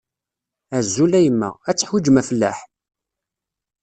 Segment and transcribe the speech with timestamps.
[0.77, 2.57] Azul a yemma, ad teḥwijem afellaḥ?